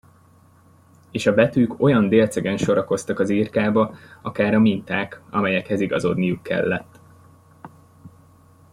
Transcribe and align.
És 1.11 1.25
a 1.25 1.33
betűk 1.33 1.79
olyan 1.81 2.09
délcegen 2.09 2.57
sorakoztak 2.57 3.19
az 3.19 3.29
irkába, 3.29 3.95
akár 4.21 4.53
a 4.53 4.59
minták, 4.59 5.21
amelyekhez 5.29 5.81
igazodniuk 5.81 6.43
kellett. 6.43 6.99